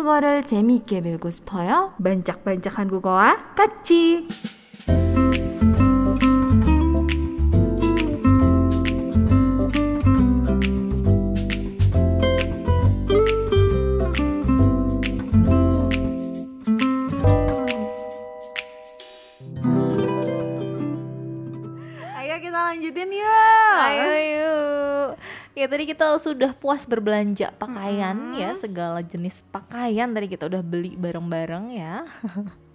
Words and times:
한국어를 0.00 0.46
재미있게 0.46 1.02
배우고 1.02 1.30
싶어요? 1.30 1.92
반짝반짝 2.02 2.78
한국어와 2.78 3.54
같이. 3.54 4.26
Ya 25.60 25.68
tadi 25.68 25.84
kita 25.84 26.16
sudah 26.16 26.56
puas 26.56 26.88
berbelanja 26.88 27.52
pakaian 27.60 28.32
ya 28.32 28.56
segala 28.56 29.04
jenis 29.04 29.44
pakaian 29.52 30.08
tadi 30.08 30.32
kita 30.32 30.48
udah 30.48 30.64
beli 30.64 30.96
bareng-bareng 30.96 31.76
ya. 31.76 32.08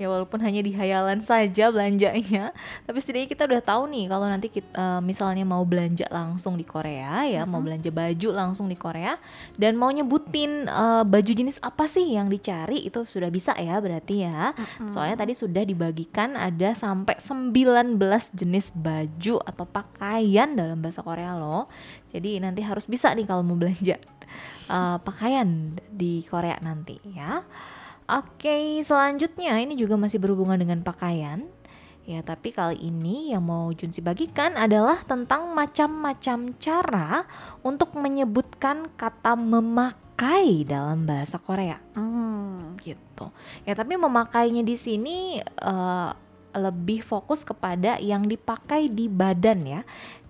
ya 0.00 0.06
walaupun 0.08 0.40
hanya 0.40 0.64
di 0.64 0.72
hayalan 0.72 1.20
saja 1.20 1.68
belanjanya, 1.68 2.52
tapi 2.86 2.98
setidaknya 3.00 3.28
kita 3.28 3.42
udah 3.46 3.62
tahu 3.62 3.82
nih 3.92 4.04
kalau 4.08 4.26
nanti 4.26 4.48
kita 4.48 4.72
eh, 4.72 5.00
misalnya 5.04 5.44
mau 5.44 5.62
belanja 5.64 6.08
langsung 6.08 6.56
di 6.56 6.64
Korea 6.64 7.24
ya, 7.28 7.42
mau 7.44 7.60
belanja 7.60 7.92
baju 7.92 8.28
langsung 8.32 8.66
di 8.68 8.76
Korea 8.76 9.16
dan 9.60 9.76
mau 9.76 9.92
nyebutin 9.92 10.66
eh, 10.66 11.02
baju 11.04 11.32
jenis 11.32 11.60
apa 11.60 11.84
sih 11.84 12.16
yang 12.16 12.32
dicari 12.32 12.86
itu 12.86 13.04
sudah 13.04 13.28
bisa 13.28 13.52
ya 13.56 13.76
berarti 13.78 14.26
ya. 14.26 14.52
Soalnya 14.90 15.20
tadi 15.20 15.32
sudah 15.36 15.62
dibagikan 15.62 16.34
ada 16.34 16.72
sampai 16.74 17.20
19 17.20 17.96
jenis 18.34 18.72
baju 18.74 19.36
atau 19.44 19.64
pakaian 19.68 20.56
dalam 20.56 20.80
bahasa 20.80 21.04
Korea 21.04 21.36
loh. 21.36 21.70
Jadi 22.10 22.42
nanti 22.42 22.64
harus 22.64 22.88
bisa 22.88 23.12
nih 23.14 23.28
kalau 23.28 23.44
mau 23.46 23.56
belanja 23.56 23.96
eh, 24.70 24.98
pakaian 25.00 25.76
di 25.92 26.24
Korea 26.26 26.56
nanti 26.64 26.98
ya. 27.04 27.44
Oke, 28.10 28.82
selanjutnya 28.82 29.54
ini 29.62 29.78
juga 29.78 29.94
masih 29.94 30.18
berhubungan 30.18 30.58
dengan 30.58 30.82
pakaian. 30.82 31.46
Ya, 32.02 32.26
tapi 32.26 32.50
kali 32.50 32.90
ini 32.90 33.30
yang 33.30 33.46
mau 33.46 33.70
Junsi 33.70 34.02
bagikan 34.02 34.58
adalah 34.58 34.98
tentang 35.06 35.54
macam-macam 35.54 36.58
cara 36.58 37.22
untuk 37.62 37.94
menyebutkan 37.94 38.90
kata 38.98 39.38
memakai 39.38 40.66
dalam 40.66 41.06
bahasa 41.06 41.38
Korea 41.38 41.78
Hmm. 41.94 42.74
gitu. 42.82 43.30
Ya 43.62 43.78
tapi 43.78 43.94
memakainya 43.94 44.66
di 44.66 44.74
sini 44.74 45.38
eh, 45.38 46.10
lebih 46.58 47.06
fokus 47.06 47.46
kepada 47.46 48.02
yang 48.02 48.26
dipakai 48.26 48.90
di 48.90 49.06
badan 49.06 49.60
ya, 49.62 49.80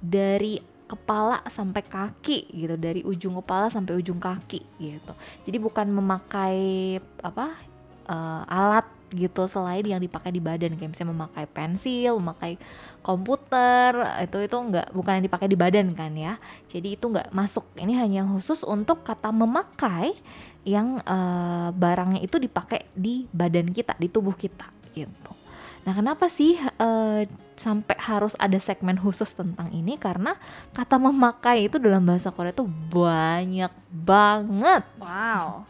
dari 0.04 0.60
kepala 0.84 1.40
sampai 1.46 1.86
kaki 1.86 2.50
gitu, 2.50 2.74
dari 2.74 3.00
ujung 3.06 3.38
kepala 3.40 3.70
sampai 3.70 3.94
ujung 3.94 4.18
kaki 4.18 4.60
gitu. 4.82 5.12
Jadi 5.46 5.56
bukan 5.62 5.86
memakai 5.86 6.98
apa 7.22 7.69
eh, 8.10 8.42
alat 8.50 8.86
gitu 9.10 9.50
selain 9.50 9.82
yang 9.82 9.98
dipakai 9.98 10.30
di 10.30 10.38
badan 10.38 10.78
kayak 10.78 10.94
misalnya 10.94 11.10
memakai 11.14 11.44
pensil, 11.50 12.18
memakai 12.22 12.54
komputer 13.02 13.90
itu 14.22 14.38
itu 14.38 14.56
enggak 14.56 14.86
bukan 14.94 15.18
yang 15.18 15.24
dipakai 15.26 15.48
di 15.50 15.58
badan 15.58 15.86
kan 15.94 16.14
ya. 16.14 16.38
Jadi 16.70 16.94
itu 16.94 17.10
enggak 17.10 17.30
masuk. 17.34 17.66
Ini 17.74 17.98
hanya 17.98 18.22
khusus 18.26 18.62
untuk 18.62 19.02
kata 19.02 19.34
memakai 19.34 20.14
yang 20.62 21.02
eh, 21.02 21.68
barangnya 21.74 22.20
itu 22.22 22.38
dipakai 22.38 22.86
di 22.94 23.26
badan 23.34 23.74
kita, 23.74 23.98
di 23.98 24.06
tubuh 24.06 24.34
kita 24.34 24.68
gitu. 24.94 25.32
Nah, 25.80 25.96
kenapa 25.96 26.28
sih 26.28 26.60
eh, 26.60 27.22
sampai 27.56 27.96
harus 27.98 28.36
ada 28.36 28.58
segmen 28.60 29.00
khusus 29.00 29.32
tentang 29.32 29.72
ini? 29.72 29.96
Karena 29.96 30.36
kata 30.76 31.00
memakai 31.00 31.66
itu 31.66 31.80
dalam 31.80 32.04
bahasa 32.04 32.28
Korea 32.28 32.52
itu 32.52 32.68
banyak 32.68 33.72
banget. 33.88 34.84
Wow. 35.00 35.64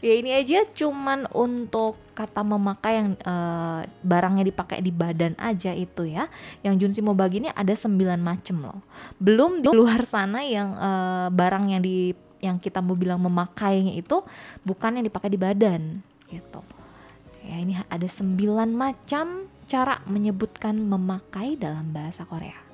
Ya 0.00 0.16
ini 0.16 0.32
aja 0.32 0.64
cuman 0.64 1.28
untuk 1.36 2.00
kata 2.16 2.40
memakai 2.40 3.04
yang 3.04 3.08
eh, 3.20 3.80
barangnya 4.00 4.44
dipakai 4.48 4.80
di 4.80 4.88
badan 4.88 5.36
aja 5.36 5.76
itu 5.76 6.08
ya. 6.08 6.28
Yang 6.64 6.74
Junsi 6.80 7.00
mau 7.04 7.12
bagi 7.12 7.44
ini 7.44 7.52
ada 7.52 7.76
9 7.76 7.92
macem 8.16 8.64
loh. 8.64 8.80
Belum 9.20 9.60
di 9.60 9.68
luar 9.68 10.00
sana 10.08 10.40
yang 10.40 10.72
eh, 10.72 11.28
barang 11.28 11.64
yang 11.68 11.82
di 11.84 12.16
yang 12.40 12.56
kita 12.56 12.80
mau 12.80 12.96
bilang 12.96 13.20
memakainya 13.20 13.92
itu 13.92 14.24
bukan 14.64 14.96
yang 14.96 15.04
dipakai 15.04 15.28
di 15.28 15.36
badan 15.36 16.00
gitu. 16.32 16.64
Ya 17.44 17.60
ini 17.60 17.76
ada 17.76 18.08
9 18.08 18.40
macam 18.72 19.48
cara 19.68 20.00
menyebutkan 20.08 20.80
memakai 20.80 21.60
dalam 21.60 21.92
bahasa 21.92 22.24
Korea. 22.24 22.69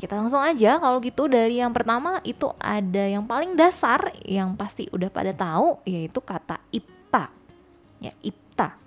Kita 0.00 0.16
langsung 0.16 0.40
aja 0.40 0.80
kalau 0.80 0.96
gitu 1.04 1.28
dari 1.28 1.60
yang 1.60 1.76
pertama 1.76 2.24
itu 2.24 2.48
ada 2.56 3.04
yang 3.04 3.28
paling 3.28 3.52
dasar 3.52 4.08
yang 4.24 4.56
pasti 4.56 4.88
udah 4.88 5.12
pada 5.12 5.36
tahu 5.36 5.76
yaitu 5.84 6.24
kata 6.24 6.56
ipta. 6.72 7.28
Ya, 8.00 8.16
ipta. 8.24 8.80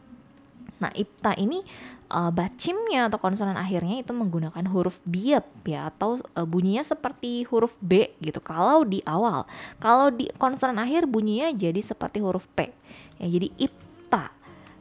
Nah, 0.82 0.90
ipta 0.98 1.38
ini 1.38 1.62
eh, 2.10 2.32
bacimnya 2.34 3.14
atau 3.14 3.22
konsonan 3.22 3.54
akhirnya 3.62 4.02
itu 4.02 4.10
menggunakan 4.10 4.66
huruf 4.74 5.06
biep 5.06 5.46
ya 5.70 5.94
atau 5.94 6.18
eh, 6.18 6.48
bunyinya 6.50 6.82
seperti 6.82 7.46
huruf 7.46 7.78
B 7.78 8.18
gitu 8.18 8.42
kalau 8.42 8.82
di 8.82 9.06
awal. 9.06 9.46
Kalau 9.78 10.10
di 10.10 10.34
konsonan 10.42 10.82
akhir 10.82 11.06
bunyinya 11.06 11.54
jadi 11.54 11.78
seperti 11.78 12.26
huruf 12.26 12.50
P. 12.58 12.74
Ya, 13.22 13.30
jadi 13.30 13.54
ipta. 13.62 14.34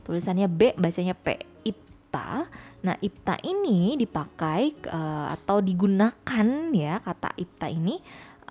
Tulisannya 0.08 0.48
B, 0.48 0.72
bacanya 0.80 1.12
P. 1.12 1.51
Ipta. 2.12 2.44
Nah, 2.84 2.98
ipta 3.00 3.40
ini 3.40 3.96
dipakai 3.96 4.76
eh, 4.84 5.26
atau 5.32 5.64
digunakan 5.64 6.46
ya 6.76 7.00
kata 7.00 7.32
ipta 7.40 7.72
ini 7.72 7.96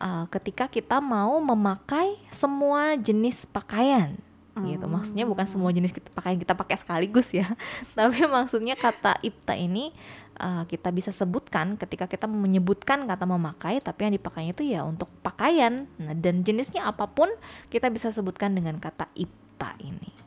eh, 0.01 0.25
ketika 0.33 0.65
kita 0.65 0.97
mau 0.97 1.37
memakai 1.37 2.17
semua 2.33 2.97
jenis 2.97 3.45
pakaian 3.45 4.17
gitu. 4.65 4.85
Maksudnya 4.89 5.29
bukan 5.29 5.45
semua 5.45 5.69
jenis 5.69 5.93
kita 5.93 6.09
pakaian 6.09 6.41
kita 6.41 6.57
pakai 6.57 6.73
sekaligus 6.73 7.29
ya. 7.37 7.45
Tapi 7.97 8.25
maksudnya 8.25 8.73
kata 8.73 9.21
ipta 9.21 9.53
ini 9.53 9.93
eh, 10.41 10.63
kita 10.65 10.89
bisa 10.89 11.13
sebutkan 11.13 11.77
ketika 11.77 12.09
kita 12.09 12.25
menyebutkan 12.25 13.05
kata 13.05 13.29
memakai 13.29 13.77
tapi 13.77 14.09
yang 14.09 14.17
dipakainya 14.17 14.57
itu 14.57 14.65
ya 14.73 14.81
untuk 14.89 15.05
pakaian. 15.21 15.85
Nah, 16.01 16.17
dan 16.17 16.41
jenisnya 16.41 16.89
apa 16.89 17.05
pun 17.05 17.29
kita 17.69 17.93
bisa 17.93 18.09
sebutkan 18.09 18.57
dengan 18.57 18.81
kata 18.81 19.05
ipta 19.13 19.77
ini. 19.85 20.20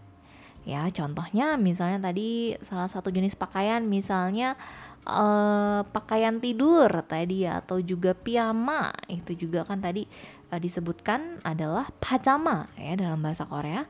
Ya, 0.65 0.89
contohnya 0.89 1.61
misalnya 1.61 2.09
tadi 2.09 2.57
salah 2.65 2.89
satu 2.89 3.13
jenis 3.13 3.37
pakaian 3.37 3.85
misalnya 3.85 4.57
eh, 5.05 5.81
pakaian 5.85 6.41
tidur 6.41 6.89
tadi 7.05 7.45
atau 7.45 7.85
juga 7.85 8.17
piyama. 8.17 8.89
Itu 9.13 9.37
juga 9.37 9.69
kan 9.69 9.85
tadi 9.85 10.09
eh, 10.49 10.61
disebutkan 10.61 11.45
adalah 11.45 11.85
pajama 12.01 12.73
ya 12.81 12.97
dalam 12.97 13.21
bahasa 13.21 13.45
Korea 13.45 13.85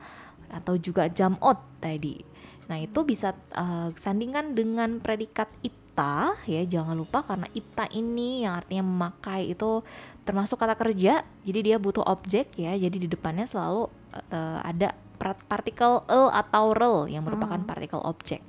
atau 0.51 0.75
juga 0.75 1.07
jamot 1.07 1.55
tadi. 1.79 2.19
Nah, 2.67 2.77
itu 2.83 3.07
bisa 3.07 3.31
eh, 3.55 3.89
sandingkan 3.95 4.51
dengan 4.51 4.99
predikat 4.99 5.47
ipta 5.63 6.35
ya. 6.43 6.59
Jangan 6.67 6.99
lupa 6.99 7.23
karena 7.23 7.47
ipta 7.55 7.87
ini 7.95 8.43
yang 8.43 8.59
artinya 8.59 8.83
memakai 8.83 9.47
itu 9.47 9.79
termasuk 10.27 10.59
kata 10.59 10.75
kerja. 10.75 11.23
Jadi 11.47 11.59
dia 11.71 11.79
butuh 11.79 12.03
objek 12.03 12.51
ya. 12.59 12.75
Jadi 12.75 12.99
di 12.99 13.07
depannya 13.07 13.47
selalu 13.47 13.87
eh, 14.27 14.59
ada 14.59 15.04
partikel 15.19 16.03
el 16.11 16.27
atau 16.31 16.75
rel 16.75 17.09
yang 17.09 17.23
merupakan 17.25 17.59
hmm. 17.59 17.69
partikel 17.69 18.01
objek. 18.03 18.41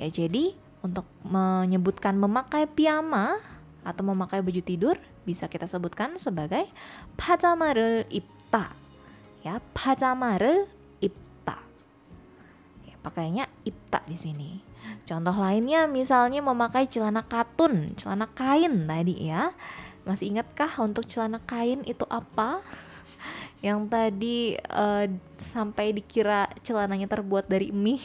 Ya, 0.00 0.08
jadi 0.10 0.56
untuk 0.84 1.08
menyebutkan 1.24 2.20
memakai 2.20 2.68
piyama 2.68 3.40
atau 3.84 4.02
memakai 4.04 4.44
baju 4.44 4.60
tidur 4.60 4.96
bisa 5.24 5.48
kita 5.48 5.64
sebutkan 5.64 6.20
sebagai 6.20 6.68
pajamare 7.16 8.04
ipta. 8.12 8.72
Ya, 9.40 9.60
pajamare 9.72 10.68
ipta. 11.00 11.56
Ya, 12.84 12.94
pakainya 13.00 13.48
ipta 13.64 14.04
di 14.04 14.16
sini. 14.16 14.74
Contoh 15.04 15.36
lainnya 15.36 15.88
misalnya 15.88 16.40
memakai 16.44 16.88
celana 16.88 17.24
katun, 17.24 17.96
celana 17.96 18.28
kain 18.32 18.88
tadi 18.88 19.32
ya. 19.32 19.52
Masih 20.04 20.32
ingatkah 20.36 20.68
untuk 20.84 21.08
celana 21.08 21.40
kain 21.44 21.80
itu 21.88 22.04
apa? 22.12 22.60
yang 23.64 23.88
tadi 23.88 24.60
uh, 24.68 25.08
sampai 25.40 25.96
dikira 25.96 26.52
celananya 26.60 27.08
terbuat 27.08 27.48
dari 27.48 27.72
mie. 27.72 28.04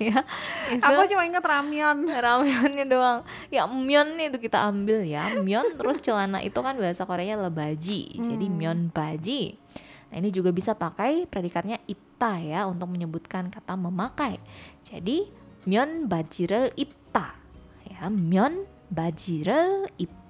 Ya 0.00 0.24
itu 0.72 0.80
aku 0.80 1.12
cuma 1.12 1.28
inget 1.28 1.44
ramyon 1.44 2.08
ramyonnya 2.08 2.88
doang. 2.88 3.20
Ya 3.52 3.68
myon 3.68 4.16
itu 4.16 4.40
kita 4.40 4.64
ambil 4.64 5.04
ya. 5.04 5.36
Myon 5.44 5.76
terus 5.76 6.00
celana 6.00 6.40
itu 6.40 6.56
kan 6.56 6.72
bahasa 6.80 7.04
Koreanya 7.04 7.36
lebaji 7.36 8.16
hmm. 8.16 8.24
jadi 8.32 8.46
myon 8.48 8.88
baji. 8.88 9.60
Nah 10.08 10.16
ini 10.24 10.32
juga 10.32 10.56
bisa 10.56 10.72
pakai 10.72 11.28
predikatnya 11.28 11.76
ipta 11.84 12.40
ya 12.40 12.64
untuk 12.64 12.88
menyebutkan 12.88 13.52
kata 13.52 13.76
memakai. 13.76 14.40
Jadi 14.88 15.28
myon 15.68 16.08
bajirel 16.08 16.72
ipta. 16.72 17.36
Ya 17.84 18.08
myon 18.08 18.64
bajirel 18.88 19.84
ipta 20.00 20.27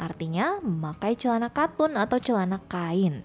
artinya 0.00 0.56
memakai 0.64 1.12
celana 1.12 1.52
katun 1.52 2.00
atau 2.00 2.16
celana 2.16 2.56
kain. 2.64 3.20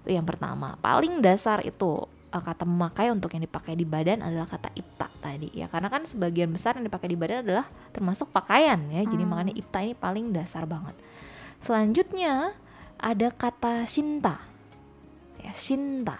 Itu 0.00 0.10
yang 0.16 0.24
pertama. 0.24 0.80
Paling 0.80 1.20
dasar 1.20 1.60
itu 1.60 2.08
eh, 2.32 2.42
kata 2.42 2.64
memakai 2.64 3.12
untuk 3.12 3.36
yang 3.36 3.44
dipakai 3.44 3.76
di 3.76 3.84
badan 3.84 4.24
adalah 4.24 4.48
kata 4.48 4.72
ipta 4.72 5.12
tadi 5.20 5.52
ya. 5.52 5.68
Karena 5.68 5.92
kan 5.92 6.08
sebagian 6.08 6.48
besar 6.48 6.80
yang 6.80 6.88
dipakai 6.88 7.12
di 7.12 7.18
badan 7.20 7.44
adalah 7.44 7.68
termasuk 7.92 8.32
pakaian 8.32 8.80
ya. 8.88 9.04
Jadi 9.04 9.24
makanya 9.28 9.52
ipta 9.52 9.84
ini 9.84 9.92
paling 9.92 10.32
dasar 10.32 10.64
banget. 10.64 10.96
Selanjutnya 11.60 12.56
ada 12.96 13.28
kata 13.28 13.84
shinta. 13.84 14.40
Ya 15.44 15.52
shinta. 15.52 16.16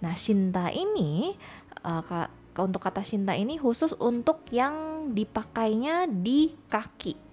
Nah, 0.00 0.14
shinta 0.16 0.72
ini 0.72 1.36
uh, 1.84 2.02
ka- 2.02 2.32
untuk 2.56 2.80
kata 2.80 3.04
shinta 3.04 3.36
ini 3.36 3.60
khusus 3.60 3.92
untuk 4.00 4.48
yang 4.48 5.08
dipakainya 5.12 6.08
di 6.08 6.56
kaki 6.72 7.25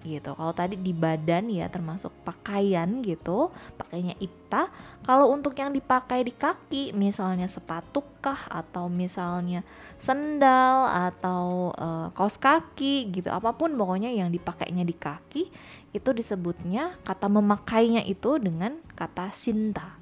gitu. 0.00 0.32
Kalau 0.32 0.52
tadi 0.56 0.80
di 0.80 0.96
badan 0.96 1.52
ya 1.52 1.68
termasuk 1.68 2.10
pakaian 2.24 3.04
gitu, 3.04 3.52
pakainya 3.76 4.16
ita. 4.18 4.72
Kalau 5.04 5.28
untuk 5.28 5.52
yang 5.56 5.70
dipakai 5.70 6.24
di 6.24 6.32
kaki, 6.32 6.96
misalnya 6.96 7.46
sepatu 7.46 8.00
kah 8.24 8.48
atau 8.48 8.88
misalnya 8.88 9.60
sendal 10.00 10.88
atau 11.12 11.76
uh, 11.76 12.08
kaos 12.16 12.40
kaki 12.40 13.12
gitu, 13.12 13.28
apa 13.28 13.52
pun 13.52 13.76
pokoknya 13.76 14.08
yang 14.08 14.32
dipakainya 14.32 14.82
di 14.82 14.96
kaki 14.96 15.42
itu 15.90 16.10
disebutnya 16.14 16.96
kata 17.04 17.26
memakainya 17.28 18.00
itu 18.06 18.40
dengan 18.40 18.80
kata 18.96 19.32
sinta. 19.36 20.00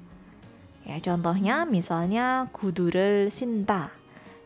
Ya, 0.87 0.97
contohnya 1.03 1.69
misalnya 1.69 2.49
kudurel 2.49 3.29
sinta 3.29 3.98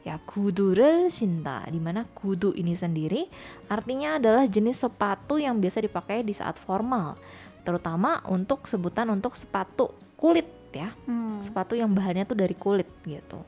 ya 0.06 0.16
kudu를 0.24 1.12
신다 1.12 1.68
dimana 1.68 2.08
kudu 2.16 2.56
ini 2.56 2.72
sendiri 2.72 3.28
artinya 3.68 4.16
adalah 4.16 4.48
jenis 4.48 4.80
sepatu 4.80 5.36
yang 5.36 5.60
biasa 5.60 5.84
dipakai 5.84 6.24
di 6.24 6.32
saat 6.32 6.56
formal 6.56 7.18
terutama 7.66 8.24
untuk 8.30 8.64
sebutan 8.64 9.12
untuk 9.12 9.36
sepatu 9.36 9.92
kulit 10.16 10.48
ya 10.72 10.94
Hmm. 11.04 11.40
sepatu 11.44 11.76
yang 11.76 11.92
bahannya 11.92 12.24
tuh 12.24 12.38
dari 12.38 12.56
kulit 12.56 12.88
gitu 13.04 13.40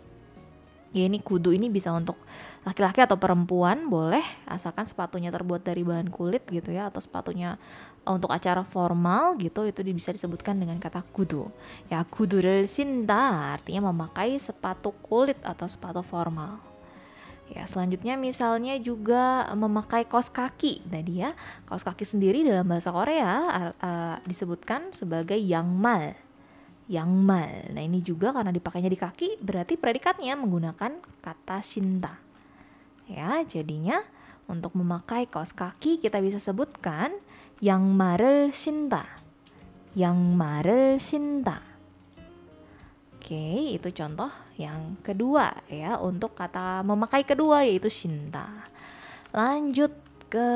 ya 0.95 1.11
ini 1.11 1.19
kudu 1.19 1.51
ini 1.51 1.67
bisa 1.67 1.91
untuk 1.91 2.15
laki-laki 2.63 3.03
atau 3.03 3.19
perempuan 3.19 3.91
boleh 3.91 4.23
asalkan 4.47 4.87
sepatunya 4.87 5.27
terbuat 5.27 5.67
dari 5.67 5.83
bahan 5.83 6.07
kulit 6.07 6.47
gitu 6.47 6.71
ya 6.71 6.87
atau 6.87 7.03
sepatunya 7.03 7.59
e, 8.07 8.09
untuk 8.09 8.31
acara 8.31 8.63
formal 8.63 9.35
gitu 9.35 9.67
itu 9.67 9.83
bisa 9.91 10.15
disebutkan 10.15 10.55
dengan 10.55 10.79
kata 10.79 11.03
kudu. 11.11 11.51
Ya 11.91 11.99
kudu 12.07 12.39
del 12.39 12.63
sinta 12.65 13.59
artinya 13.59 13.91
memakai 13.91 14.39
sepatu 14.39 14.95
kulit 15.03 15.37
atau 15.43 15.67
sepatu 15.67 15.99
formal. 15.99 16.63
Ya 17.51 17.67
selanjutnya 17.69 18.17
misalnya 18.17 18.73
juga 18.79 19.51
memakai 19.53 20.07
kaos 20.09 20.31
kaki. 20.31 20.81
Tadi 20.87 21.21
ya 21.21 21.35
kaos 21.67 21.83
kaki 21.83 22.07
sendiri 22.07 22.41
dalam 22.41 22.65
bahasa 22.65 22.89
Korea 22.89 23.31
uh, 23.77 24.15
disebutkan 24.25 24.95
sebagai 24.95 25.37
yangmal 25.37 26.24
Yangmal. 26.85 27.73
Nah 27.73 27.81
ini 27.81 28.05
juga 28.05 28.29
karena 28.29 28.53
dipakainya 28.53 28.91
di 28.91 28.99
kaki 28.99 29.29
berarti 29.41 29.73
predikatnya 29.73 30.37
menggunakan 30.37 31.01
kata 31.21 31.57
shinta. 31.65 32.13
Ya 33.09 33.41
jadinya 33.45 34.01
untuk 34.45 34.77
memakai 34.77 35.25
kaos 35.25 35.53
kaki 35.53 35.97
kita 35.97 36.21
bisa 36.21 36.37
sebutkan 36.37 37.17
yang 37.57 37.81
marel 37.89 38.53
shinta. 38.53 39.01
Yang 39.97 40.17
marel 40.37 40.89
shinta. 41.01 41.57
Oke 43.17 43.73
itu 43.73 43.89
contoh 43.89 44.29
yang 44.61 45.01
kedua 45.01 45.65
ya 45.65 45.97
untuk 45.97 46.37
kata 46.37 46.85
memakai 46.85 47.25
kedua 47.25 47.65
yaitu 47.65 47.89
shinta. 47.89 48.69
Lanjut 49.33 49.89
ke 50.29 50.49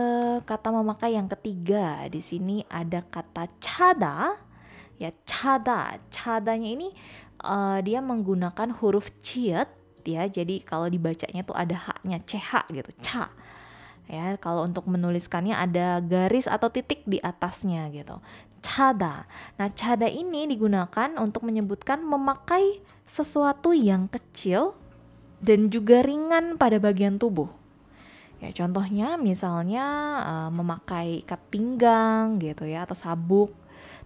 kata 0.46 0.70
memakai 0.70 1.18
yang 1.18 1.26
ketiga. 1.26 2.06
Di 2.06 2.22
sini 2.22 2.62
ada 2.70 3.02
kata 3.02 3.50
cada 3.58 4.49
ya 5.00 5.16
cada 5.24 5.98
cadanya 6.12 6.70
ini 6.70 6.92
eh, 7.42 7.80
dia 7.82 8.04
menggunakan 8.04 8.76
huruf 8.78 9.10
ciet 9.24 9.72
ya. 10.04 10.28
Jadi 10.28 10.62
kalau 10.62 10.92
dibacanya 10.92 11.42
tuh 11.48 11.56
ada 11.56 11.76
haknya 11.76 12.20
ch 12.28 12.36
gitu 12.70 12.92
ca 13.02 13.32
ya 14.10 14.42
kalau 14.42 14.66
untuk 14.66 14.90
menuliskannya 14.90 15.54
ada 15.54 16.02
garis 16.02 16.50
atau 16.50 16.68
titik 16.74 17.06
di 17.06 17.22
atasnya 17.22 17.88
gitu. 17.94 18.18
Cada 18.60 19.30
nah 19.56 19.70
cada 19.72 20.10
ini 20.10 20.50
digunakan 20.50 21.16
untuk 21.22 21.46
menyebutkan 21.46 22.02
memakai 22.02 22.82
sesuatu 23.06 23.72
yang 23.72 24.10
kecil 24.10 24.74
dan 25.40 25.72
juga 25.72 26.04
ringan 26.04 26.60
pada 26.60 26.82
bagian 26.82 27.16
tubuh. 27.22 27.48
Ya 28.42 28.50
contohnya 28.52 29.16
misalnya 29.22 29.86
eh, 30.26 30.50
memakai 30.52 31.24
ikat 31.24 31.42
pinggang 31.54 32.42
gitu 32.42 32.66
ya 32.66 32.90
atau 32.90 32.98
sabuk 32.98 33.54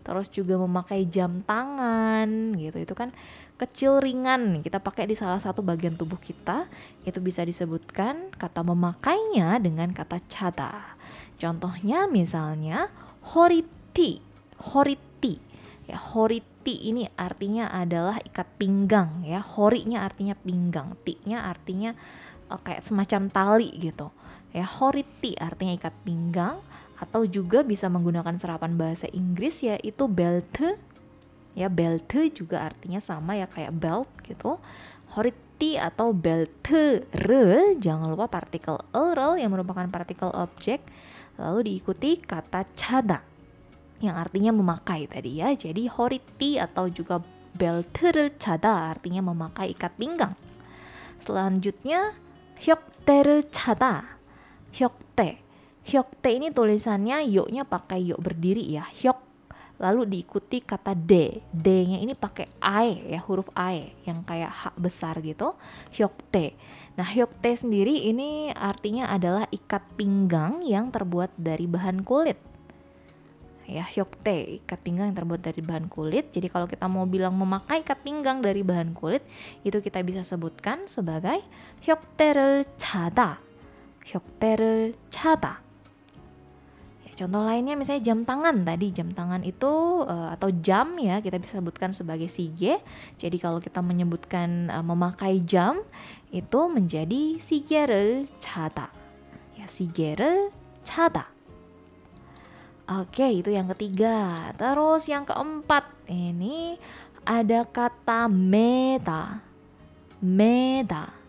terus 0.03 0.27
juga 0.29 0.59
memakai 0.59 1.07
jam 1.07 1.41
tangan 1.44 2.55
gitu. 2.59 2.77
Itu 2.83 2.94
kan 2.94 3.15
kecil 3.55 4.03
ringan 4.03 4.59
kita 4.59 4.83
pakai 4.83 5.07
di 5.07 5.15
salah 5.15 5.39
satu 5.39 5.63
bagian 5.63 5.95
tubuh 5.95 6.19
kita. 6.19 6.67
Itu 7.07 7.23
bisa 7.23 7.41
disebutkan 7.47 8.35
kata 8.35 8.61
memakainya 8.61 9.57
dengan 9.63 9.95
kata 9.95 10.19
cada 10.27 11.00
contohnya 11.44 12.07
misalnya 12.07 12.88
horiti. 13.35 14.23
Horiti. 14.59 15.35
Ya 15.83 16.00
horiti 16.00 16.88
ini 16.88 17.03
artinya 17.19 17.67
adalah 17.67 18.15
ikat 18.23 18.47
pinggang 18.56 19.27
ya. 19.27 19.44
Horinya 19.44 20.07
artinya 20.07 20.39
pinggang 20.39 20.95
ti-nya 21.03 21.44
artinya 21.44 21.91
eh, 22.47 22.59
kayak 22.63 22.88
semacam 22.88 23.27
tali 23.27 23.69
gitu. 23.75 24.07
Ya 24.56 24.63
horiti 24.63 25.35
artinya 25.35 25.75
ikat 25.75 25.95
pinggang 26.07 26.63
atau 27.03 27.27
juga 27.27 27.67
bisa 27.67 27.91
menggunakan 27.91 28.39
serapan 28.39 28.79
bahasa 28.79 29.11
Inggris 29.11 29.59
yaitu 29.67 30.07
belt 30.07 30.55
ya 31.53 31.67
belt 31.69 32.09
juga 32.33 32.65
artinya 32.65 33.03
sama 33.03 33.35
ya 33.35 33.45
kayak 33.51 33.75
belt 33.75 34.09
gitu. 34.23 34.57
Horiti 35.13 35.77
atau 35.77 36.15
belt 36.15 36.65
re 37.13 37.77
jangan 37.77 38.09
lupa 38.09 38.31
partikel 38.31 38.79
oral 38.95 39.38
yang 39.38 39.53
merupakan 39.53 39.85
partikel 39.91 40.31
objek 40.33 40.81
lalu 41.38 41.75
diikuti 41.75 42.17
kata 42.17 42.65
cada 42.73 43.21
yang 44.01 44.17
artinya 44.19 44.51
memakai 44.51 45.07
tadi 45.07 45.39
ya. 45.44 45.51
Jadi 45.53 45.88
horiti 45.91 46.57
atau 46.57 46.88
juga 46.88 47.19
belt 47.53 47.94
cada 48.41 48.89
artinya 48.89 49.21
memakai 49.21 49.71
ikat 49.71 49.94
pinggang. 49.95 50.33
Selanjutnya 51.21 52.17
hyokte를 52.59 53.47
cada. 53.53 54.19
Hyokte 54.73 55.43
Hyokte 55.83 56.31
ini 56.31 56.47
tulisannya 56.47 57.27
yoknya 57.27 57.68
pakai 57.68 58.07
yok 58.07 58.24
berdiri 58.24 58.63
ya, 58.63 58.88
hyok. 58.88 59.19
Lalu 59.83 60.07
diikuti 60.07 60.63
kata 60.63 60.95
D. 60.95 61.44
D-nya 61.51 62.00
ini 62.00 62.15
pakai 62.15 62.47
ae 62.63 63.12
ya, 63.12 63.19
huruf 63.19 63.51
ae 63.51 63.91
yang 64.07 64.24
kayak 64.24 64.47
hak 64.47 64.75
besar 64.80 65.19
gitu. 65.19 65.59
Hyokte. 65.91 66.56
Nah, 66.95 67.03
hyokte 67.03 67.51
sendiri 67.57 68.06
ini 68.07 68.53
artinya 68.53 69.12
adalah 69.12 69.50
ikat 69.50 69.83
pinggang 70.00 70.63
yang 70.63 70.94
terbuat 70.94 71.35
dari 71.35 71.65
bahan 71.68 72.06
kulit. 72.06 72.38
Ya, 73.65 73.81
hyokte, 73.81 74.61
ikat 74.63 74.80
pinggang 74.83 75.09
yang 75.11 75.18
terbuat 75.18 75.42
dari 75.42 75.63
bahan 75.63 75.90
kulit. 75.90 76.30
Jadi 76.30 76.52
kalau 76.54 76.69
kita 76.69 76.85
mau 76.92 77.07
bilang 77.09 77.33
memakai 77.33 77.81
ikat 77.81 78.06
pinggang 78.06 78.44
dari 78.44 78.61
bahan 78.61 78.94
kulit, 78.94 79.25
itu 79.66 79.81
kita 79.81 80.04
bisa 80.06 80.21
sebutkan 80.21 80.85
sebagai 80.85 81.42
hyokterel 81.81 82.68
chada. 82.75 83.40
Hyokterel 84.04 84.94
chada. 85.09 85.62
Contoh 87.13 87.45
lainnya 87.45 87.77
misalnya 87.77 88.09
jam 88.09 88.25
tangan 88.25 88.65
tadi, 88.65 88.89
jam 88.89 89.13
tangan 89.13 89.45
itu 89.45 90.01
uh, 90.01 90.33
atau 90.33 90.49
jam 90.49 90.97
ya 90.97 91.21
kita 91.21 91.37
bisa 91.37 91.61
sebutkan 91.61 91.93
sebagai 91.93 92.25
sige. 92.25 92.81
Jadi 93.21 93.37
kalau 93.37 93.61
kita 93.61 93.85
menyebutkan 93.85 94.73
uh, 94.73 94.81
memakai 94.81 95.45
jam 95.45 95.85
itu 96.33 96.59
menjadi 96.65 97.37
sigere 97.37 98.25
chata. 98.41 98.89
Ya 99.53 99.69
sigere 99.69 100.49
chata. 100.81 101.29
Oke, 102.83 103.29
itu 103.29 103.53
yang 103.53 103.69
ketiga. 103.71 104.49
Terus 104.57 105.07
yang 105.07 105.23
keempat 105.23 105.87
ini 106.09 106.75
ada 107.23 107.63
kata 107.63 108.27
meta. 108.27 109.39
Meta 110.19 111.22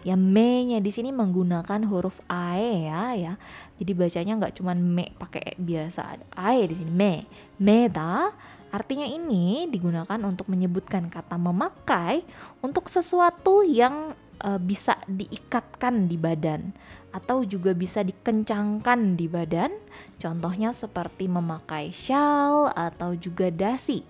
ya 0.00 0.16
me-nya 0.16 0.80
di 0.80 0.88
sini 0.88 1.12
menggunakan 1.12 1.84
huruf 1.84 2.24
ae 2.28 2.88
ya 2.88 3.12
ya. 3.16 3.32
Jadi 3.76 3.92
bacanya 3.92 4.32
nggak 4.40 4.54
cuman 4.60 4.78
me 4.80 5.12
pakai 5.16 5.42
e 5.44 5.52
biasa 5.60 6.00
ada 6.16 6.24
ae 6.36 6.64
di 6.68 6.76
sini 6.76 6.92
me. 6.92 7.14
Meda 7.60 8.32
artinya 8.70 9.04
ini 9.04 9.66
digunakan 9.66 10.20
untuk 10.22 10.46
menyebutkan 10.46 11.10
kata 11.10 11.34
memakai 11.36 12.22
untuk 12.62 12.86
sesuatu 12.86 13.66
yang 13.66 14.14
e, 14.40 14.56
bisa 14.62 14.94
diikatkan 15.10 16.06
di 16.06 16.14
badan 16.14 16.70
atau 17.10 17.42
juga 17.42 17.74
bisa 17.74 18.00
dikencangkan 18.06 19.18
di 19.18 19.26
badan. 19.26 19.74
Contohnya 20.16 20.70
seperti 20.70 21.26
memakai 21.26 21.90
shawl 21.90 22.70
atau 22.72 23.12
juga 23.18 23.50
dasi. 23.50 24.06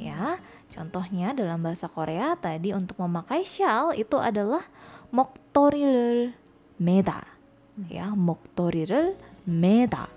Ya, 0.00 0.40
contohnya 0.72 1.36
dalam 1.36 1.60
bahasa 1.60 1.84
Korea 1.84 2.32
tadi 2.40 2.72
untuk 2.72 2.96
memakai 3.04 3.44
shawl 3.44 3.92
itu 4.00 4.16
adalah 4.16 4.64
목도리를 5.09 6.33
매다 6.77 7.23
ya 7.91 8.11
목도리를 8.15 9.15
매다 9.45 10.07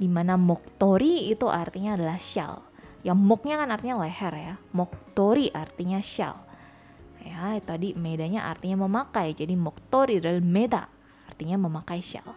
dimana 0.00 0.40
목도리 0.40 1.30
itu 1.30 1.46
artinya 1.46 1.94
adalah 1.94 2.18
shawl 2.18 2.64
yang 3.06 3.18
moknya 3.18 3.60
kan 3.60 3.70
artinya 3.70 4.00
leher 4.02 4.34
ya 4.34 4.54
목도리 4.72 5.52
artinya 5.54 6.00
shawl 6.02 6.40
ya 7.22 7.56
tadi 7.62 7.94
medanya 7.94 8.50
artinya 8.50 8.88
memakai 8.88 9.36
jadi 9.36 9.54
목도리를 9.54 10.42
매다 10.42 10.88
artinya 11.30 11.56
memakai 11.60 12.02
shawl 12.02 12.34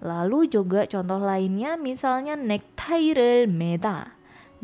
lalu 0.00 0.48
juga 0.48 0.88
contoh 0.88 1.20
lainnya 1.20 1.76
misalnya 1.76 2.34
nektai를 2.36 3.46
매 3.48 3.76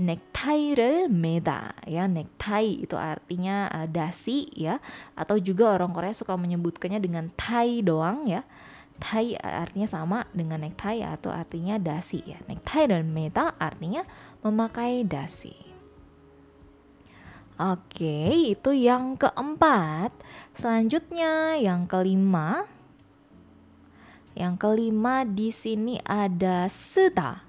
nektairel 0.01 1.05
meda 1.07 1.77
ya. 1.85 2.09
Nektai 2.09 2.81
itu 2.81 2.97
artinya 2.97 3.69
uh, 3.69 3.85
dasi 3.85 4.49
ya. 4.57 4.81
Atau 5.13 5.37
juga 5.37 5.77
orang 5.77 5.93
Korea 5.93 6.17
suka 6.17 6.33
menyebutkannya 6.33 6.97
dengan 6.97 7.29
tai 7.37 7.85
doang 7.85 8.25
ya. 8.25 8.41
Tai 9.01 9.33
artinya 9.41 9.87
sama 9.89 10.19
dengan 10.33 10.61
nektai 10.61 11.01
atau 11.05 11.29
artinya 11.33 11.77
dasi 11.77 12.21
ya. 12.25 12.41
Nektai 12.49 12.89
dan 12.89 13.09
meta 13.09 13.53
artinya 13.57 14.05
memakai 14.41 15.05
dasi. 15.05 15.53
Oke 17.61 18.49
itu 18.57 18.73
yang 18.73 19.13
keempat. 19.17 20.09
Selanjutnya 20.57 21.61
yang 21.61 21.85
kelima. 21.85 22.65
Yang 24.33 24.55
kelima 24.57 25.27
di 25.27 25.53
sini 25.53 26.01
ada 26.01 26.65
seta 26.69 27.45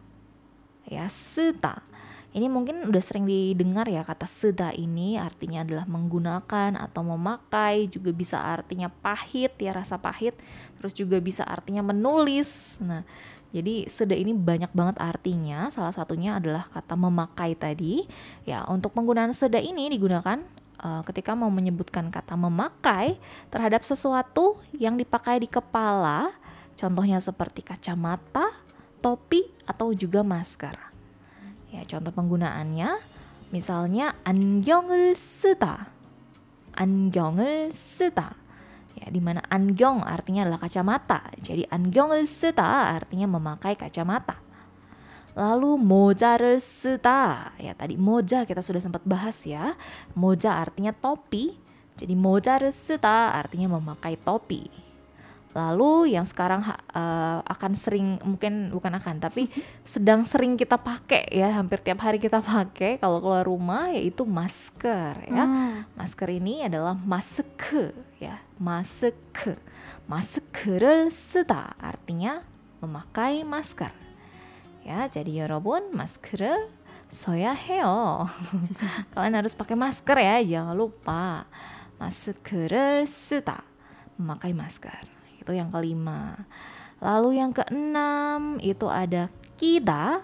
ya. 0.84 1.08
Seta. 1.08 1.91
Ini 2.32 2.48
mungkin 2.48 2.88
udah 2.88 3.02
sering 3.04 3.28
didengar 3.28 3.84
ya 3.92 4.00
kata 4.00 4.24
seda 4.24 4.72
ini 4.72 5.20
artinya 5.20 5.60
adalah 5.60 5.84
menggunakan 5.84 6.80
atau 6.80 7.04
memakai, 7.04 7.92
juga 7.92 8.08
bisa 8.08 8.40
artinya 8.40 8.88
pahit 8.88 9.52
ya 9.60 9.76
rasa 9.76 10.00
pahit, 10.00 10.32
terus 10.80 10.96
juga 10.96 11.20
bisa 11.20 11.44
artinya 11.44 11.84
menulis. 11.84 12.80
Nah, 12.80 13.04
jadi 13.52 13.84
seda 13.84 14.16
ini 14.16 14.32
banyak 14.32 14.72
banget 14.72 14.96
artinya. 14.96 15.68
Salah 15.68 15.92
satunya 15.92 16.40
adalah 16.40 16.64
kata 16.72 16.96
memakai 16.96 17.52
tadi. 17.52 18.08
Ya, 18.48 18.64
untuk 18.64 18.96
penggunaan 18.96 19.36
seda 19.36 19.60
ini 19.60 19.92
digunakan 19.92 20.40
uh, 20.80 21.04
ketika 21.04 21.36
mau 21.36 21.52
menyebutkan 21.52 22.08
kata 22.08 22.32
memakai 22.32 23.20
terhadap 23.52 23.84
sesuatu 23.84 24.56
yang 24.72 24.96
dipakai 24.96 25.44
di 25.44 25.52
kepala. 25.52 26.32
Contohnya 26.80 27.20
seperti 27.20 27.60
kacamata, 27.60 28.56
topi 29.04 29.52
atau 29.68 29.92
juga 29.92 30.24
masker. 30.24 30.91
Ya, 31.71 31.83
contoh 31.83 32.15
penggunaannya 32.15 32.89
misalnya 33.51 34.15
안경을 34.23 35.15
쓰다. 35.15 35.91
안경을 36.77 37.73
쓰다. 37.73 38.37
Ya, 38.97 39.13
di 39.13 39.21
mana 39.21 39.45
angyong 39.53 40.01
artinya 40.01 40.45
adalah 40.47 40.57
kacamata. 40.57 41.21
Jadi 41.41 41.69
안경을 41.69 42.25
쓰다 42.25 42.97
artinya 42.97 43.29
memakai 43.29 43.77
kacamata. 43.77 44.41
Lalu 45.37 45.77
moja를 45.77 46.57
쓰다. 46.57 47.53
Ya, 47.61 47.77
tadi 47.77 47.93
moja 47.93 48.41
kita 48.41 48.65
sudah 48.65 48.81
sempat 48.81 49.05
bahas 49.05 49.45
ya. 49.45 49.77
Moja 50.17 50.57
artinya 50.57 50.89
topi. 50.89 51.53
Jadi 51.93 52.17
moja를 52.17 52.73
쓰다 52.73 53.37
artinya 53.37 53.77
memakai 53.77 54.17
topi. 54.17 54.65
Lalu 55.57 56.13
yang 56.13 56.21
sekarang 56.21 56.61
uh, 56.93 57.41
akan 57.41 57.73
sering 57.73 58.21
mungkin 58.21 58.69
bukan 58.69 58.93
akan 58.93 59.17
tapi 59.17 59.49
sedang 59.81 60.21
sering 60.21 60.53
kita 60.53 60.77
pakai 60.77 61.33
ya 61.33 61.49
hampir 61.49 61.81
tiap 61.81 61.97
hari 62.05 62.21
kita 62.21 62.45
pakai 62.45 63.01
kalau 63.01 63.17
keluar 63.17 63.41
rumah 63.41 63.89
yaitu 63.89 64.21
masker 64.21 65.17
ya. 65.25 65.45
Hmm. 65.49 65.81
Masker 65.97 66.29
ini 66.29 66.61
adalah 66.61 66.93
maske 66.93 67.89
ya, 68.21 68.37
maske. 68.61 69.57
Masker을 70.05 71.09
쓰다 71.09 71.73
artinya 71.81 72.45
memakai 72.79 73.41
masker. 73.41 73.91
Ya, 74.85 75.09
jadi 75.09 75.43
여러분 75.43 75.89
masker을 75.91 76.69
써야 77.09 77.51
해요. 77.51 78.29
Kalian 79.11 79.41
harus 79.41 79.57
pakai 79.57 79.73
masker 79.73 80.21
ya, 80.21 80.37
jangan 80.45 80.77
lupa. 80.77 81.49
Masker을 81.97 83.09
쓰다 83.09 83.65
memakai 84.21 84.53
masker 84.53 85.17
itu 85.42 85.52
yang 85.52 85.68
kelima. 85.74 86.46
Lalu 87.02 87.42
yang 87.42 87.50
keenam 87.50 88.62
itu 88.62 88.86
ada 88.86 89.26
kida. 89.58 90.22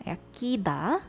Ya 0.00 0.16
kida. 0.32 1.04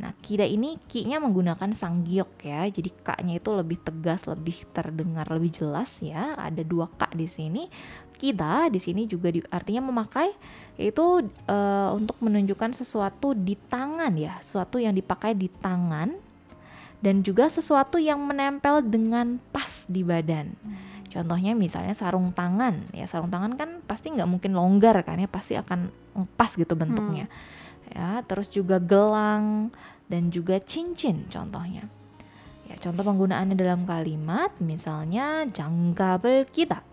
Nah 0.00 0.16
kida 0.24 0.48
ini 0.48 0.80
ki-nya 0.88 1.20
menggunakan 1.20 1.76
sanggiok 1.76 2.40
ya. 2.40 2.64
Jadi 2.64 2.88
k-nya 3.04 3.36
itu 3.36 3.50
lebih 3.52 3.84
tegas 3.84 4.24
lebih 4.24 4.64
terdengar 4.72 5.28
lebih 5.28 5.52
jelas 5.52 6.00
ya. 6.00 6.32
Ada 6.40 6.64
dua 6.64 6.88
k 6.88 7.12
di 7.12 7.28
sini. 7.28 7.68
Kida 8.16 8.72
di 8.72 8.80
sini 8.80 9.04
juga 9.04 9.28
di, 9.32 9.44
artinya 9.48 9.92
memakai 9.92 10.32
itu 10.80 11.24
uh, 11.48 11.90
untuk 11.92 12.16
menunjukkan 12.24 12.72
sesuatu 12.72 13.36
di 13.36 13.60
tangan 13.60 14.16
ya. 14.16 14.40
Sesuatu 14.40 14.80
yang 14.80 14.96
dipakai 14.96 15.36
di 15.36 15.52
tangan. 15.52 16.16
Dan 17.00 17.24
juga 17.24 17.48
sesuatu 17.48 17.96
yang 17.96 18.20
menempel 18.20 18.84
dengan 18.84 19.40
pas 19.52 19.88
di 19.88 20.04
badan. 20.04 20.52
Contohnya 21.10 21.58
misalnya 21.58 21.90
sarung 21.90 22.30
tangan, 22.30 22.86
ya 22.94 23.02
sarung 23.10 23.34
tangan 23.34 23.58
kan 23.58 23.82
pasti 23.82 24.14
nggak 24.14 24.30
mungkin 24.30 24.54
longgar 24.54 24.94
kan 25.02 25.18
ya, 25.18 25.26
pasti 25.26 25.58
akan 25.58 25.90
pas 26.38 26.54
gitu 26.54 26.78
bentuknya. 26.78 27.26
Hmm. 27.26 27.90
Ya, 27.90 28.10
terus 28.22 28.46
juga 28.46 28.78
gelang 28.78 29.74
dan 30.06 30.30
juga 30.30 30.62
cincin 30.62 31.26
contohnya. 31.26 31.90
Ya, 32.70 32.78
contoh 32.78 33.02
penggunaannya 33.02 33.58
dalam 33.58 33.82
kalimat 33.82 34.54
misalnya 34.62 35.42
janggabel 35.50 36.46
kita. 36.46 36.86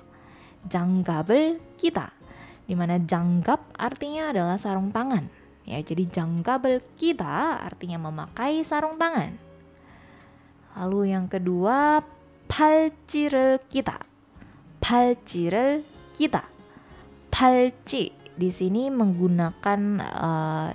Janggabel 0.65 1.61
kita. 1.77 2.09
Di 2.65 2.73
mana 2.73 2.97
janggap 2.97 3.77
artinya 3.77 4.33
adalah 4.33 4.57
sarung 4.57 4.89
tangan. 4.89 5.29
Ya, 5.69 5.77
jadi 5.85 6.09
janggabel 6.09 6.81
kita 6.97 7.61
artinya 7.61 8.09
memakai 8.09 8.65
sarung 8.65 8.97
tangan. 8.97 9.37
Lalu 10.81 11.13
yang 11.13 11.29
kedua 11.29 12.01
팔찌를 12.48 13.58
끼다. 13.68 14.00
팔찌를 14.80 15.84
끼다. 16.18 16.48
팔찌 17.30 18.12
di 18.36 18.48
sini 18.52 18.88
menggunakan 18.92 19.80
uh, 20.00 20.70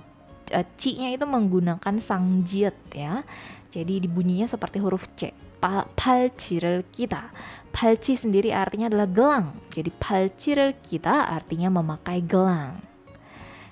ci-nya 0.77 1.13
itu 1.13 1.25
menggunakan 1.27 1.95
sangjiet 1.99 2.77
ya. 2.95 3.21
Jadi 3.69 4.07
dibunyinya 4.07 4.47
seperti 4.47 4.79
huruf 4.79 5.05
C. 5.19 5.35
Pa, 5.57 5.85
palci를 5.97 6.85
끼다. 6.93 7.33
Palci 7.73 8.17
sendiri 8.17 8.53
artinya 8.53 8.89
adalah 8.89 9.09
gelang. 9.09 9.47
Jadi 9.69 9.89
palci를 10.01 10.77
끼다 10.81 11.29
artinya 11.29 11.69
memakai 11.69 12.25
gelang. 12.25 12.81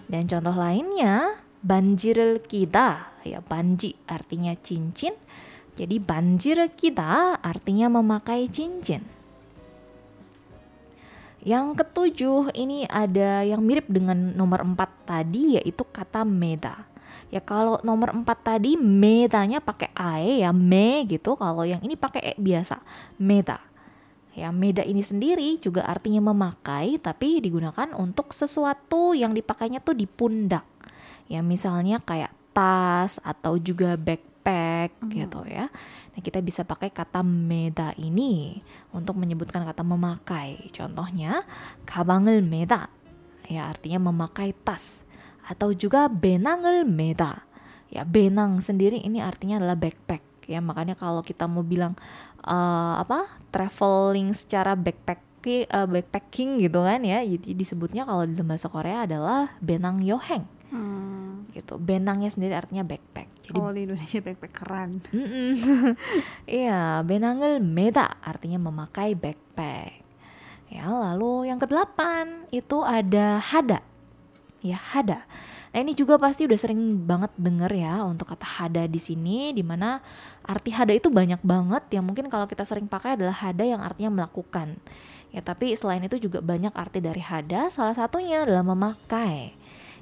Dan 0.05 0.29
contoh 0.29 0.53
lainnya 0.53 1.41
banji를 1.65 2.45
끼다. 2.45 3.17
Ya 3.25 3.41
banji 3.41 3.97
artinya 4.05 4.53
cincin. 4.61 5.17
jadi 5.80 5.96
banjir 5.96 6.60
kita 6.76 7.40
artinya 7.40 7.88
memakai 7.88 8.44
cincin. 8.52 9.00
Yang 11.40 11.80
ketujuh 11.80 12.52
ini 12.52 12.84
ada 12.84 13.40
yang 13.40 13.64
mirip 13.64 13.88
dengan 13.88 14.36
nomor 14.36 14.60
empat 14.60 15.08
tadi 15.08 15.56
yaitu 15.56 15.88
kata 15.88 16.20
meda. 16.28 16.84
Ya 17.32 17.40
kalau 17.40 17.80
nomor 17.80 18.12
empat 18.12 18.44
tadi 18.44 18.76
medanya 18.76 19.56
pakai 19.64 19.88
ae 19.96 20.44
ya 20.44 20.52
me 20.52 21.08
gitu. 21.08 21.32
Kalau 21.40 21.64
yang 21.64 21.80
ini 21.80 21.96
pakai 21.96 22.20
e 22.20 22.32
biasa 22.36 22.76
meda. 23.16 23.56
Ya 24.36 24.52
meda 24.52 24.84
ini 24.84 25.00
sendiri 25.00 25.56
juga 25.64 25.88
artinya 25.88 26.20
memakai 26.20 27.00
tapi 27.00 27.40
digunakan 27.40 27.96
untuk 27.96 28.36
sesuatu 28.36 29.16
yang 29.16 29.32
dipakainya 29.32 29.80
tuh 29.80 29.96
di 29.96 30.04
pundak. 30.04 30.68
Ya 31.24 31.40
misalnya 31.40 32.04
kayak 32.04 32.36
tas 32.52 33.16
atau 33.24 33.56
juga 33.56 33.96
bag 33.96 34.29
backpack 34.40 34.90
mm. 35.04 35.10
gitu 35.12 35.40
ya. 35.46 35.68
Nah, 36.10 36.20
kita 36.20 36.40
bisa 36.40 36.64
pakai 36.64 36.90
kata 36.90 37.20
meda 37.20 37.92
ini 38.00 38.58
untuk 38.90 39.20
menyebutkan 39.20 39.62
kata 39.68 39.84
memakai. 39.84 40.72
Contohnya 40.72 41.44
kabangel 41.84 42.40
meda 42.40 42.88
ya 43.50 43.66
artinya 43.66 43.98
memakai 44.10 44.54
tas 44.64 45.02
atau 45.44 45.74
juga 45.76 46.08
benangel 46.08 46.88
meda. 46.88 47.44
Ya, 47.90 48.06
benang 48.06 48.62
sendiri 48.62 49.02
ini 49.02 49.18
artinya 49.18 49.58
adalah 49.58 49.74
backpack 49.74 50.46
ya. 50.46 50.62
Makanya 50.62 50.94
kalau 50.94 51.26
kita 51.26 51.50
mau 51.50 51.66
bilang 51.66 51.98
uh, 52.46 53.02
apa? 53.02 53.42
traveling 53.50 54.30
secara 54.30 54.78
backpack 54.78 55.18
uh, 55.74 55.90
backpacking 55.90 56.62
gitu 56.62 56.86
kan 56.86 57.02
ya. 57.02 57.18
Jadi 57.26 57.58
disebutnya 57.58 58.06
kalau 58.06 58.30
dalam 58.30 58.46
bahasa 58.46 58.70
Korea 58.70 59.10
adalah 59.10 59.58
benang 59.58 59.98
yoheng. 60.06 60.46
Hmm. 60.70 61.50
Gitu. 61.50 61.74
Benangnya 61.82 62.30
sendiri 62.30 62.54
artinya 62.54 62.86
backpack. 62.86 63.39
Jadi, 63.50 63.58
oh 63.58 63.70
di 63.74 63.80
Indonesia 63.90 64.20
backpackeran. 64.22 64.90
Iya, 66.60 67.02
benangel 67.02 67.58
meda 67.58 68.06
artinya 68.22 68.62
memakai 68.62 69.18
backpack. 69.18 70.02
Ya, 70.70 70.86
lalu 70.86 71.50
yang 71.50 71.58
kedelapan 71.58 72.46
itu 72.54 72.86
ada 72.86 73.42
hada. 73.42 73.82
Ya, 74.62 74.78
hada. 74.78 75.26
Nah, 75.70 75.78
ini 75.86 75.94
juga 75.94 76.18
pasti 76.18 76.46
udah 76.46 76.58
sering 76.58 77.06
banget 77.06 77.30
denger 77.38 77.70
ya 77.70 78.02
untuk 78.02 78.26
kata 78.34 78.42
hada 78.42 78.82
di 78.90 78.98
sini 78.98 79.54
di 79.54 79.62
mana 79.62 80.02
arti 80.42 80.74
hada 80.74 80.90
itu 80.90 81.06
banyak 81.10 81.38
banget 81.46 81.94
yang 81.94 82.02
mungkin 82.02 82.26
kalau 82.26 82.50
kita 82.50 82.66
sering 82.66 82.90
pakai 82.90 83.14
adalah 83.14 83.34
hada 83.34 83.62
yang 83.62 83.78
artinya 83.78 84.10
melakukan. 84.22 84.78
Ya, 85.30 85.42
tapi 85.42 85.70
selain 85.78 86.02
itu 86.02 86.18
juga 86.18 86.42
banyak 86.42 86.74
arti 86.74 86.98
dari 86.98 87.22
hada, 87.22 87.70
salah 87.70 87.94
satunya 87.94 88.42
adalah 88.42 88.66
memakai. 88.66 89.54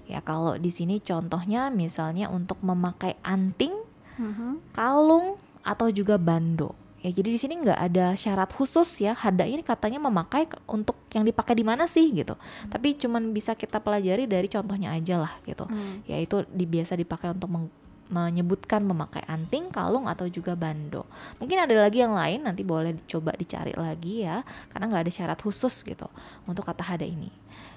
Ya 0.09 0.25
kalau 0.25 0.57
di 0.57 0.73
sini 0.73 1.05
contohnya 1.05 1.69
misalnya 1.69 2.33
untuk 2.33 2.57
memakai 2.65 3.21
anting, 3.21 3.77
uh-huh. 4.17 4.57
kalung 4.73 5.37
atau 5.61 5.93
juga 5.93 6.17
bando. 6.17 6.73
Ya 6.99 7.15
jadi 7.15 7.31
di 7.31 7.39
sini 7.39 7.55
nggak 7.63 7.79
ada 7.79 8.17
syarat 8.19 8.51
khusus 8.51 8.89
ya. 9.05 9.15
Hada 9.15 9.47
ini 9.47 9.63
katanya 9.63 10.03
memakai 10.03 10.51
untuk 10.67 10.99
yang 11.15 11.23
dipakai 11.23 11.55
di 11.55 11.63
mana 11.63 11.87
sih 11.87 12.11
gitu. 12.11 12.35
Hmm. 12.35 12.73
Tapi 12.73 12.99
cuman 12.99 13.31
bisa 13.31 13.55
kita 13.55 13.79
pelajari 13.79 14.27
dari 14.27 14.51
contohnya 14.51 14.97
aja 14.97 15.23
lah 15.23 15.33
gitu. 15.47 15.69
Hmm. 15.69 16.03
Yaitu 16.11 16.43
di, 16.51 16.67
biasa 16.67 16.99
dipakai 16.99 17.31
untuk 17.31 17.55
meng, 17.55 17.71
menyebutkan 18.09 18.83
memakai 18.83 19.23
anting, 19.29 19.71
kalung 19.71 20.11
atau 20.11 20.27
juga 20.27 20.59
bando. 20.59 21.07
Mungkin 21.39 21.69
ada 21.69 21.77
lagi 21.79 22.03
yang 22.03 22.17
lain 22.17 22.43
nanti 22.43 22.67
boleh 22.67 22.99
coba 23.07 23.37
dicari 23.37 23.77
lagi 23.77 24.27
ya 24.27 24.43
karena 24.73 24.89
nggak 24.91 25.03
ada 25.07 25.13
syarat 25.13 25.39
khusus 25.39 25.85
gitu 25.87 26.09
untuk 26.49 26.67
kata 26.67 26.83
hada 26.83 27.07
ini. 27.07 27.31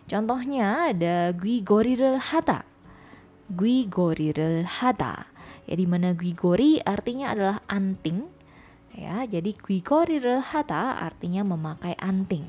Contohnya 0.10 0.90
ada 0.90 1.32
gui 1.36 1.62
gorirel 1.62 2.18
hata. 2.18 2.66
Gui 3.52 3.86
gorirel 3.86 4.66
hata. 4.66 5.28
Ya 5.70 5.74
di 5.78 5.86
mana 5.86 6.12
gui 6.18 6.34
gori 6.34 6.82
artinya 6.82 7.32
adalah 7.32 7.58
anting. 7.70 8.26
Ya, 8.92 9.24
jadi 9.24 9.56
gui 9.56 9.80
gorirel 9.80 10.44
hata 10.44 11.00
artinya 11.00 11.48
memakai 11.48 11.96
anting. 11.96 12.44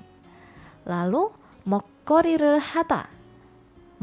Lalu 0.88 1.30
mokkorirel 1.68 2.58
hata. 2.58 3.06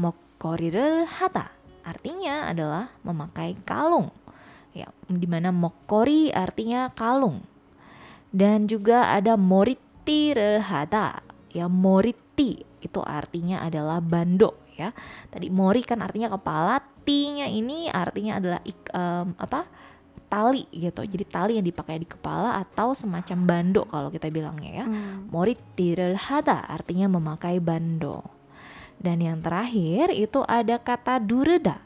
Mokkorirel 0.00 1.04
hata 1.04 1.52
artinya 1.84 2.48
adalah 2.48 2.88
memakai 3.04 3.58
kalung. 3.68 4.08
Ya, 4.72 4.88
di 5.10 5.26
mana 5.26 5.50
mokori 5.50 6.30
artinya 6.30 6.88
kalung. 6.94 7.42
Dan 8.30 8.70
juga 8.70 9.10
ada 9.12 9.34
moriti 9.34 10.32
hata. 10.38 11.20
Ya, 11.50 11.66
moriti 11.66 12.69
itu 12.80 13.00
artinya 13.04 13.62
adalah 13.64 14.00
bando 14.00 14.56
ya. 14.74 14.90
Tadi 15.28 15.52
mori 15.52 15.84
kan 15.84 16.00
artinya 16.00 16.32
kepala, 16.32 16.80
ti-nya 17.04 17.46
ini 17.46 17.92
artinya 17.92 18.40
adalah 18.40 18.60
ik, 18.64 18.80
um, 18.92 19.36
apa? 19.36 19.68
tali 20.30 20.62
gitu. 20.70 21.02
Jadi 21.02 21.24
tali 21.26 21.52
yang 21.58 21.66
dipakai 21.66 21.98
di 21.98 22.06
kepala 22.06 22.62
atau 22.62 22.94
semacam 22.94 23.38
bando 23.42 23.82
kalau 23.90 24.14
kita 24.14 24.30
bilangnya 24.30 24.70
ya. 24.70 24.86
Hmm. 24.86 25.26
Moriti 25.26 25.98
hata 25.98 26.70
artinya 26.70 27.10
memakai 27.10 27.58
bando. 27.58 28.22
Dan 28.94 29.18
yang 29.18 29.42
terakhir 29.42 30.14
itu 30.14 30.46
ada 30.46 30.78
kata 30.78 31.18
dureda. 31.18 31.82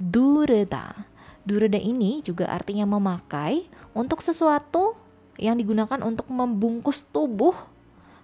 Dureda. 0.00 0.96
Dureda 1.44 1.76
ini 1.76 2.24
juga 2.24 2.48
artinya 2.48 2.88
memakai 2.88 3.68
untuk 3.92 4.24
sesuatu 4.24 4.96
yang 5.36 5.60
digunakan 5.60 6.00
untuk 6.00 6.24
membungkus 6.32 7.04
tubuh 7.12 7.54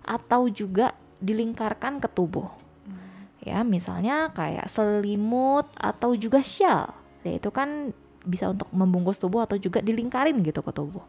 atau 0.01 0.49
juga 0.49 0.97
dilingkarkan 1.25 1.99
ke 1.99 2.09
tubuh. 2.12 2.52
Ya, 3.45 3.61
misalnya 3.61 4.33
kayak 4.33 4.73
selimut 4.73 5.69
atau 5.76 6.16
juga 6.16 6.40
shawl. 6.40 6.93
Yaitu 7.25 7.52
kan 7.52 7.93
bisa 8.25 8.49
untuk 8.49 8.73
membungkus 8.73 9.21
tubuh 9.21 9.45
atau 9.45 9.61
juga 9.61 9.85
dilingkarin 9.85 10.40
gitu 10.40 10.64
ke 10.64 10.73
tubuh. 10.73 11.04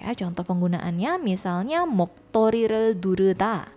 Ya, 0.00 0.12
contoh 0.16 0.44
penggunaannya 0.44 1.20
misalnya 1.20 1.84
moktorirel 1.84 2.96
dureda. 2.96 3.68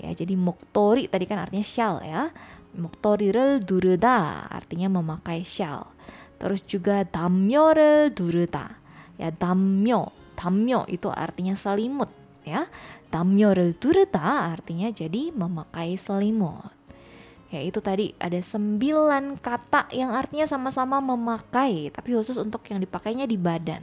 Ya, 0.00 0.12
jadi 0.12 0.36
moktori 0.36 1.08
tadi 1.08 1.24
kan 1.24 1.40
artinya 1.40 1.64
shell 1.64 2.00
ya. 2.04 2.28
Moktorirel 2.76 3.60
dureda 3.64 4.48
artinya 4.48 5.00
memakai 5.00 5.44
shell. 5.44 5.88
Terus 6.40 6.60
juga 6.64 7.04
damyorel 7.08 8.12
dureda. 8.12 8.80
Ya, 9.16 9.32
damyo. 9.32 10.12
Damyo 10.36 10.88
itu 10.88 11.08
artinya 11.12 11.52
selimut 11.52 12.08
ya. 12.50 12.66
Tamyorul 13.14 13.78
turta 13.78 14.50
artinya 14.50 14.90
jadi 14.90 15.30
memakai 15.30 15.94
selimut. 15.94 16.74
Ya 17.50 17.62
itu 17.62 17.82
tadi 17.82 18.14
ada 18.18 18.38
sembilan 18.38 19.38
kata 19.42 19.90
yang 19.90 20.14
artinya 20.14 20.46
sama-sama 20.46 21.02
memakai 21.02 21.90
tapi 21.90 22.14
khusus 22.14 22.38
untuk 22.38 22.62
yang 22.70 22.78
dipakainya 22.78 23.26
di 23.26 23.34
badan 23.34 23.82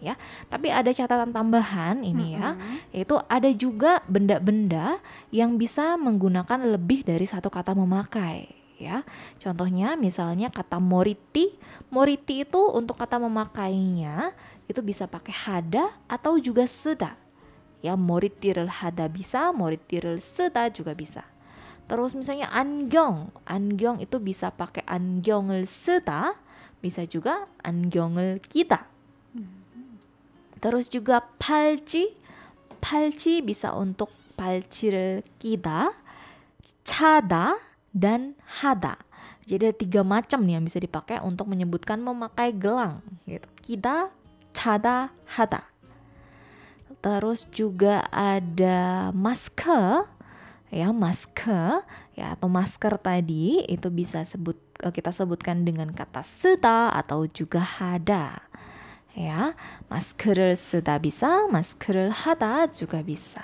ya. 0.00 0.14
Tapi 0.52 0.68
ada 0.68 0.92
catatan 0.92 1.32
tambahan 1.32 2.04
ini 2.04 2.36
mm 2.36 2.36
-hmm. 2.36 2.44
ya, 2.44 2.48
yaitu 2.92 3.16
ada 3.24 3.50
juga 3.56 4.04
benda-benda 4.04 5.00
yang 5.32 5.56
bisa 5.56 5.96
menggunakan 5.96 6.76
lebih 6.76 7.08
dari 7.08 7.24
satu 7.24 7.48
kata 7.48 7.72
memakai 7.72 8.52
ya. 8.76 9.02
Contohnya 9.40 9.96
misalnya 9.96 10.52
kata 10.52 10.76
moriti, 10.76 11.56
moriti 11.88 12.44
itu 12.44 12.60
untuk 12.72 13.00
kata 13.00 13.16
memakainya 13.16 14.36
itu 14.68 14.80
bisa 14.84 15.08
pakai 15.08 15.32
hada 15.32 15.88
atau 16.04 16.36
juga 16.36 16.68
sudah 16.68 17.25
ya 17.86 17.94
morit 17.94 18.42
tiril 18.42 18.66
hada 18.66 19.06
bisa 19.06 19.54
morit 19.54 19.82
tiril 19.86 20.18
seda 20.18 20.66
juga 20.68 20.92
bisa 20.92 21.22
terus 21.86 22.18
misalnya 22.18 22.50
angyong 22.50 23.30
angyong 23.46 24.02
itu 24.02 24.18
bisa 24.18 24.50
pakai 24.50 24.82
angyongel 24.90 25.62
seta 25.64 26.34
bisa 26.82 27.06
juga 27.06 27.46
angyongel 27.62 28.42
kita 28.42 28.90
terus 30.58 30.90
juga 30.90 31.22
palci 31.38 32.10
palci 32.82 33.38
bisa 33.40 33.70
untuk 33.78 34.10
palci 34.34 34.90
kita 35.38 35.94
cada 36.82 37.54
dan 37.94 38.34
hada 38.60 39.06
jadi 39.46 39.70
ada 39.70 39.76
tiga 39.78 40.02
macam 40.02 40.42
nih 40.42 40.58
yang 40.58 40.66
bisa 40.66 40.82
dipakai 40.82 41.22
untuk 41.22 41.46
menyebutkan 41.46 42.02
memakai 42.02 42.50
gelang 42.50 42.98
gitu. 43.30 43.46
Kita, 43.62 44.10
cada, 44.50 45.14
hada 45.38 45.62
terus 47.00 47.48
juga 47.52 48.04
ada 48.12 49.10
masker. 49.12 50.08
Ya 50.70 50.90
masker. 50.90 51.86
Ya 52.16 52.32
atau 52.32 52.48
masker 52.48 52.96
tadi 53.00 53.64
itu 53.68 53.88
bisa 53.92 54.24
sebut 54.24 54.56
eh, 54.82 54.92
kita 54.92 55.12
sebutkan 55.12 55.64
dengan 55.64 55.92
kata 55.92 56.24
seta 56.24 56.92
atau 56.92 57.28
juga 57.28 57.60
hada 57.60 58.40
ya 59.16 59.56
masker 59.88 60.52
seta 60.60 61.00
bisa 61.00 61.48
masker 61.48 62.12
hada 62.12 62.68
juga 62.68 63.00
bisa. 63.00 63.40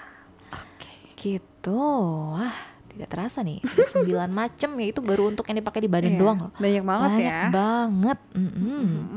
Okay. 0.53 1.17
gitu. 1.17 1.81
Wah 2.37 2.73
tidak 2.93 3.09
terasa 3.09 3.41
nih 3.41 3.65
sembilan 3.93 4.29
macam 4.29 4.77
ya 4.77 4.87
itu 4.93 5.01
baru 5.01 5.33
untuk 5.33 5.49
yang 5.49 5.65
dipakai 5.65 5.81
di 5.81 5.89
badan 5.89 6.13
iya, 6.13 6.21
doang 6.21 6.39
loh. 6.49 6.53
banyak 6.61 6.85
banget 6.85 7.09
banyak 7.09 7.25
ya. 7.25 7.49
banget 7.49 8.19
mm 8.37 8.51
-hmm. 8.53 9.17